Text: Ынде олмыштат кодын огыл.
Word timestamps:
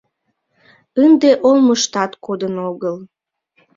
Ынде 1.03 1.31
олмыштат 1.49 2.11
кодын 2.25 2.55
огыл. 2.69 2.97